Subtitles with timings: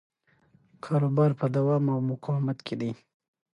[0.85, 2.91] کاروبار په دوام او مقاومت کې دی.